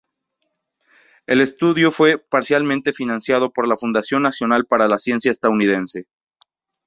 El 1.27 1.41
estudio 1.41 1.91
fue 1.91 2.17
parcialmente 2.17 2.91
financiado 2.91 3.53
por 3.53 3.67
la 3.67 3.77
Fundación 3.77 4.23
Nacional 4.23 4.65
para 4.65 4.87
la 4.87 4.97
Ciencia 4.97 5.29
estadounidense. 5.31 6.07